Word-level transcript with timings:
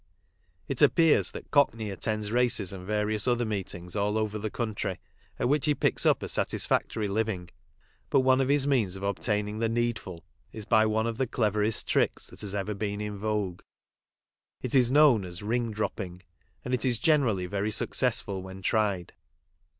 It 0.67 0.81
appears 0.81 1.29
that 1.29 1.51
Cockney 1.51 1.91
attends 1.91 2.31
races 2.31 2.73
and 2.73 2.87
various 2.87 3.27
other 3.27 3.45
meetings 3.45 3.95
all 3.95 4.17
over 4.17 4.39
the 4.39 4.49
country, 4.49 4.99
at 5.37 5.47
which 5.47 5.67
he 5.67 5.75
picks 5.75 6.07
up 6.07 6.23
a 6.23 6.27
satisfactory 6.27 7.07
living, 7.07 7.49
but 8.09 8.21
one 8.21 8.41
of 8.41 8.49
his 8.49 8.65
means 8.65 8.95
of 8.95 9.03
obtaining 9.03 9.59
the 9.59 9.69
«needful* 9.79 10.25
is 10.51 10.65
by 10.65 10.87
one 10.87 11.05
of 11.05 11.17
the 11.17 11.27
cleverest 11.27 11.87
tricks 11.87 12.25
that 12.31 12.41
has 12.41 12.55
ever 12.55 12.73
been 12.73 12.99
in 12.99 13.15
vogue. 13.19 13.61
It 14.63 14.73
is 14.73 14.89
known 14.89 15.23
as" 15.23 15.43
ring 15.43 15.69
dropping," 15.69 16.23
and 16.65 16.73
is 16.83 16.97
generally 16.97 17.45
very 17.45 17.69
successful 17.69 18.41
when 18.41 18.63
tried. 18.63 19.13